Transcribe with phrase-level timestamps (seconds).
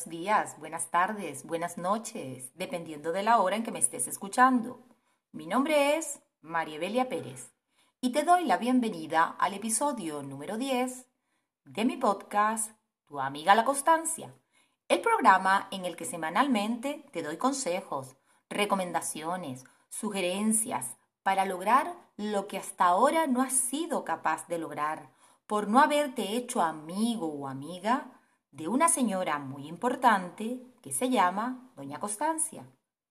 [0.00, 4.80] buenos días, buenas tardes, buenas noches, dependiendo de la hora en que me estés escuchando.
[5.30, 7.52] Mi nombre es Mariebelia Pérez
[8.00, 11.06] y te doy la bienvenida al episodio número 10
[11.66, 12.72] de mi podcast
[13.04, 14.32] Tu amiga la constancia,
[14.88, 18.16] el programa en el que semanalmente te doy consejos,
[18.48, 25.10] recomendaciones, sugerencias para lograr lo que hasta ahora no has sido capaz de lograr
[25.46, 28.19] por no haberte hecho amigo o amiga
[28.52, 32.66] de una señora muy importante que se llama Doña Constancia,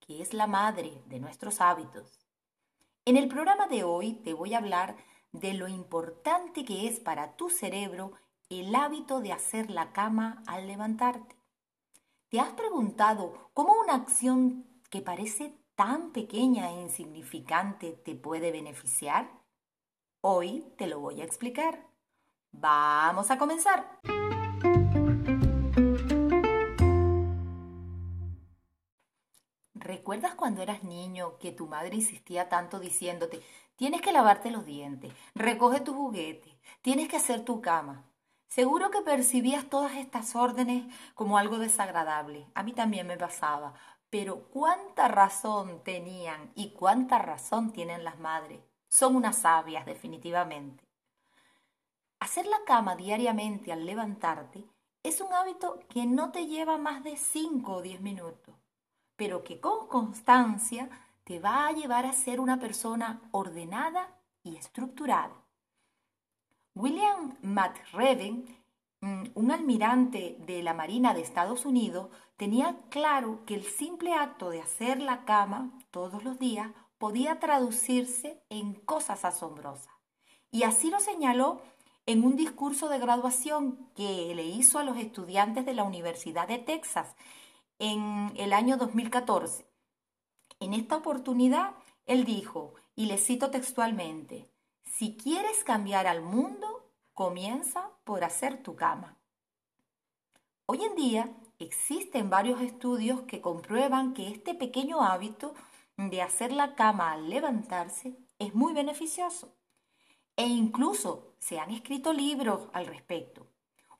[0.00, 2.20] que es la madre de nuestros hábitos.
[3.04, 4.96] En el programa de hoy te voy a hablar
[5.32, 8.12] de lo importante que es para tu cerebro
[8.48, 11.36] el hábito de hacer la cama al levantarte.
[12.28, 19.30] ¿Te has preguntado cómo una acción que parece tan pequeña e insignificante te puede beneficiar?
[20.20, 21.86] Hoy te lo voy a explicar.
[22.52, 24.00] Vamos a comenzar.
[30.14, 33.42] ¿Recuerdas cuando eras niño que tu madre insistía tanto diciéndote,
[33.74, 38.04] tienes que lavarte los dientes, recoge tu juguete, tienes que hacer tu cama?
[38.46, 42.46] Seguro que percibías todas estas órdenes como algo desagradable.
[42.54, 43.74] A mí también me pasaba.
[44.08, 48.60] Pero cuánta razón tenían y cuánta razón tienen las madres.
[48.88, 50.84] Son unas sabias, definitivamente.
[52.20, 54.64] Hacer la cama diariamente al levantarte
[55.02, 58.54] es un hábito que no te lleva más de 5 o 10 minutos
[59.16, 60.88] pero que con constancia
[61.24, 65.34] te va a llevar a ser una persona ordenada y estructurada.
[66.74, 68.44] William McReven,
[69.00, 74.50] mm, un almirante de la Marina de Estados Unidos, tenía claro que el simple acto
[74.50, 79.92] de hacer la cama todos los días podía traducirse en cosas asombrosas.
[80.50, 81.60] Y así lo señaló
[82.06, 86.58] en un discurso de graduación que le hizo a los estudiantes de la Universidad de
[86.58, 87.14] Texas
[87.78, 89.66] en el año 2014.
[90.60, 91.74] En esta oportunidad,
[92.06, 94.48] él dijo, y le cito textualmente,
[94.84, 99.16] si quieres cambiar al mundo, comienza por hacer tu cama.
[100.66, 105.54] Hoy en día existen varios estudios que comprueban que este pequeño hábito
[105.96, 109.54] de hacer la cama al levantarse es muy beneficioso.
[110.36, 113.46] E incluso se han escrito libros al respecto.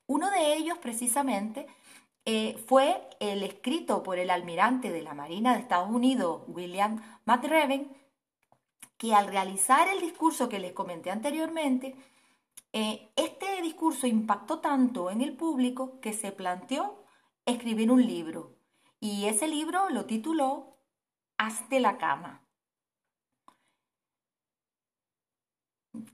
[0.07, 1.67] Uno de ellos precisamente
[2.27, 7.95] eh, fue el escrito por el almirante de la Marina de Estados Unidos, William McReven,
[8.97, 11.95] que al realizar el discurso que les comenté anteriormente,
[12.73, 17.05] eh, este discurso impactó tanto en el público que se planteó
[17.45, 18.57] escribir un libro.
[19.01, 20.79] Y ese libro lo tituló
[21.37, 22.41] Hazte la cama.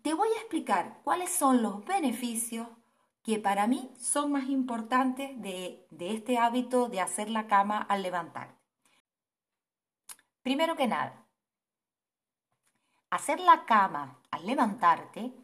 [0.02, 2.66] Te voy a explicar cuáles son los beneficios
[3.22, 8.56] que para mí son más importantes de, este hábito de hacer la cama al levantar.
[10.42, 11.26] Primero que nada,
[13.10, 15.34] hacer la cama al levantarte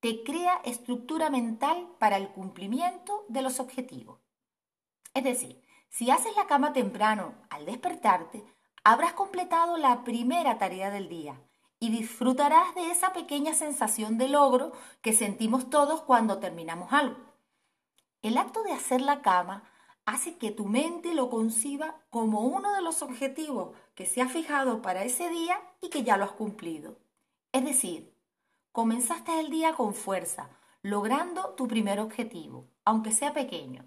[0.00, 4.20] te crea estructura mental para el cumplimiento de los objetivos.
[5.12, 8.44] Es decir, si haces la cama temprano al despertarte,
[8.84, 11.40] habrás completado la primera tarea del día
[11.80, 17.16] y disfrutarás de esa pequeña sensación de logro que sentimos todos cuando terminamos algo.
[18.22, 19.62] El acto de hacer la cama
[20.04, 24.82] hace que tu mente lo conciba como uno de los objetivos que se ha fijado
[24.82, 26.98] para ese día y que ya lo has cumplido.
[27.52, 28.14] Es decir,
[28.72, 30.50] comenzaste el día con fuerza,
[30.82, 33.84] logrando tu primer objetivo, aunque sea pequeño.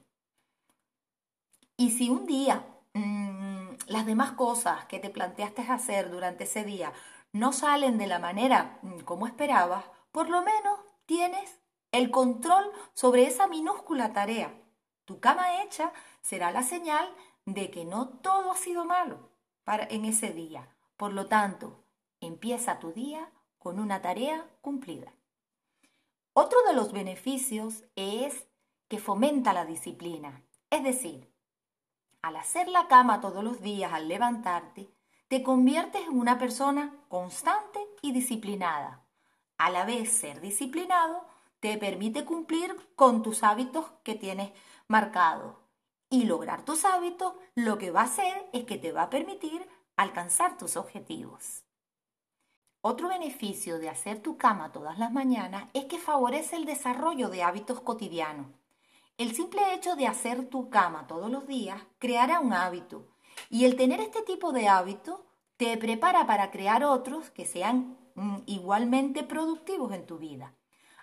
[1.76, 6.94] Y si un día mmm, las demás cosas que te planteaste hacer durante ese día
[7.34, 11.60] no salen de la manera mm, como esperabas, por lo menos tienes
[11.92, 14.54] el control sobre esa minúscula tarea.
[15.06, 15.92] Tu cama hecha
[16.22, 17.14] será la señal
[17.46, 19.30] de que no todo ha sido malo
[19.64, 20.74] para, en ese día.
[20.98, 21.84] Por lo tanto,
[22.20, 25.14] empieza tu día con una tarea cumplida.
[26.34, 28.48] Otro de los beneficios es
[28.88, 30.44] que fomenta la disciplina.
[30.70, 31.32] Es decir,
[32.22, 34.90] al hacer la cama todos los días, al levantarte,
[35.32, 39.06] te conviertes en una persona constante y disciplinada.
[39.58, 41.26] A la vez, ser disciplinado
[41.62, 44.52] te permite cumplir con tus hábitos que tienes
[44.90, 45.56] marcados.
[46.10, 49.66] Y lograr tus hábitos lo que va a hacer es que te va a permitir
[49.96, 51.64] alcanzar tus objetivos.
[52.82, 57.44] Otro beneficio de hacer tu cama todas las mañanas es que favorece el desarrollo de
[57.44, 58.48] hábitos cotidianos.
[59.18, 63.11] El simple hecho de hacer tu cama todos los días creará un hábito
[63.50, 65.26] y el tener este tipo de hábito
[65.58, 70.56] te prepara para crear otros que sean mm, igualmente productivos en tu vida.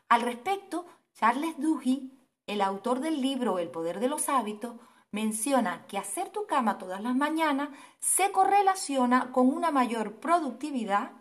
[0.09, 2.11] Al respecto, Charles Duhigg,
[2.47, 4.77] el autor del libro El poder de los hábitos,
[5.11, 11.13] menciona que hacer tu cama todas las mañanas se correlaciona con una mayor productividad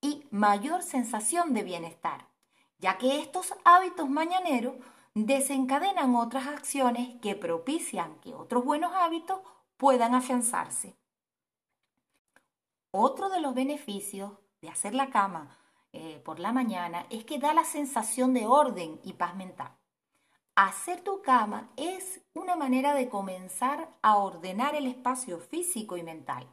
[0.00, 2.28] y mayor sensación de bienestar,
[2.78, 4.76] ya que estos hábitos mañaneros
[5.14, 9.40] desencadenan otras acciones que propician que otros buenos hábitos
[9.76, 10.96] puedan afianzarse.
[12.90, 14.32] Otro de los beneficios
[14.62, 15.56] de hacer la cama
[15.92, 19.72] eh, por la mañana es que da la sensación de orden y paz mental.
[20.54, 26.48] Hacer tu cama es una manera de comenzar a ordenar el espacio físico y mental.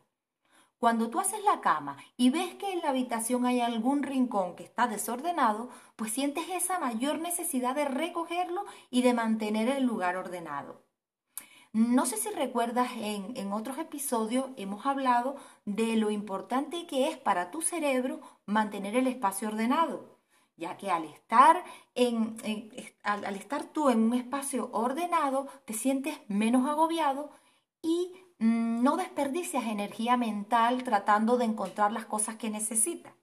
[0.78, 4.66] Cuando tú haces la cama y ves que en la habitación hay algún rincón que
[4.66, 10.84] está desordenado, pues sientes esa mayor necesidad de recogerlo y de mantener el lugar ordenado.
[11.74, 17.18] No sé si recuerdas, en, en, otros episodios hemos hablado de lo importante que es
[17.18, 20.20] para tu cerebro mantener el espacio ordenado,
[20.56, 21.64] ya que al estar,
[21.96, 22.38] en,
[23.02, 27.32] al estar tú en un espacio ordenado te sientes menos agobiado
[27.82, 33.14] y mm, no desperdicias energía mental tratando de encontrar las cosas que necesitas.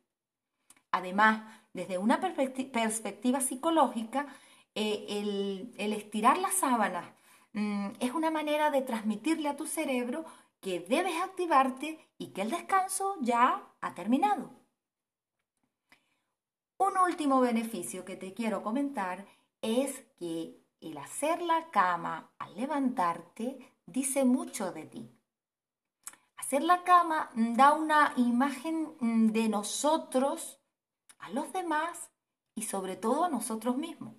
[0.90, 4.26] Además, desde una perspectiva psicológica,
[4.74, 7.19] eh, el, el estirar las sábanas
[7.52, 10.24] es una manera de transmitirle a tu cerebro
[10.60, 14.50] que debes activarte y que el descanso ya ha terminado.
[16.76, 19.26] Un último beneficio que te quiero comentar
[19.62, 25.10] es que el hacer la cama al levantarte dice mucho de ti.
[26.36, 30.58] Hacer la cama da una imagen mm, de nosotros
[31.18, 32.10] a los demás
[32.54, 34.14] y sobre todo a nosotros mismos.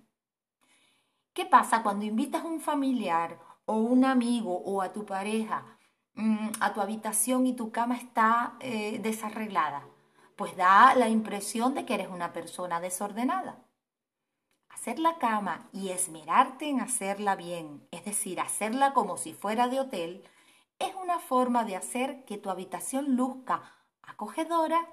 [1.34, 5.78] ¿Qué pasa cuando invitas a un familiar o un amigo o a tu pareja
[6.14, 9.82] mm, a tu habitación y tu cama está eh, desarreglada?
[10.36, 13.64] Pues da la impresión de que eres una persona desordenada.
[14.68, 19.80] Hacer la cama y esmerarte en hacerla bien, es decir, hacerla como si fuera de
[19.80, 20.24] hotel,
[20.78, 23.62] es una forma de hacer que tu habitación luzca
[24.02, 24.86] acogedora,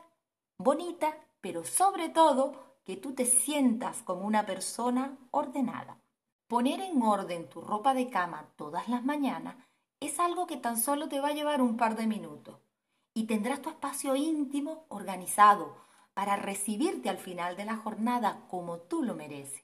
[0.58, 5.99] bonita, pero sobre todo que tú te sientas como una persona ordenada.
[6.50, 9.56] Poner en orden tu ropa de cama todas las mañanas
[10.00, 12.58] es algo que tan solo te va a llevar un par de minutos
[13.14, 15.78] y tendrás tu espacio íntimo organizado
[16.16, 19.64] para recibirte al final de la jornada como tú lo mereces.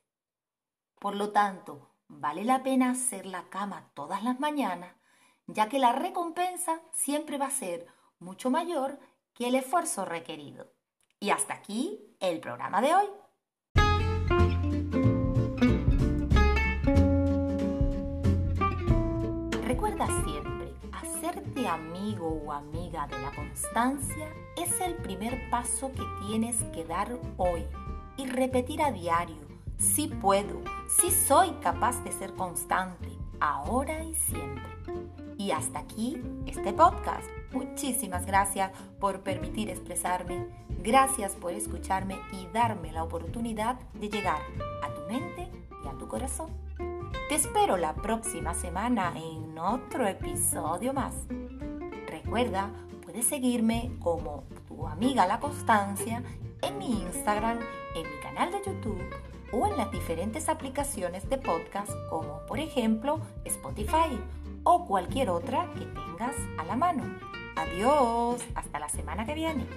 [1.00, 4.96] Por lo tanto, vale la pena hacer la cama todas las mañanas,
[5.48, 7.88] ya que la recompensa siempre va a ser
[8.20, 9.00] mucho mayor
[9.34, 10.72] que el esfuerzo requerido.
[11.20, 13.25] Y hasta aquí el programa de hoy.
[21.68, 27.66] Amigo o amiga de la constancia es el primer paso que tienes que dar hoy
[28.18, 29.38] y repetir a diario.
[29.78, 33.10] Si puedo, si soy capaz de ser constante,
[33.40, 34.64] ahora y siempre.
[35.38, 37.28] Y hasta aquí este podcast.
[37.52, 40.48] Muchísimas gracias por permitir expresarme.
[40.82, 44.42] Gracias por escucharme y darme la oportunidad de llegar
[44.84, 45.50] a tu mente
[45.84, 46.50] y a tu corazón.
[47.28, 51.16] Te espero la próxima semana en otro episodio más.
[52.26, 52.72] Recuerda,
[53.04, 56.24] puedes seguirme como tu amiga La Constancia
[56.64, 57.60] en mi Instagram,
[57.96, 59.00] en mi canal de YouTube
[59.52, 64.20] o en las diferentes aplicaciones de podcast como por ejemplo Spotify
[64.64, 67.04] o cualquier otra que tengas a la mano.
[67.56, 69.68] Adiós, hasta la semana que viene.